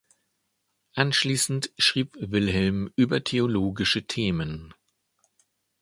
Anschließend 0.95 1.69
schrieb 1.77 2.17
Wilhelm 2.19 2.91
über 2.95 3.23
theologische 3.23 4.07
Themen. 4.07 4.73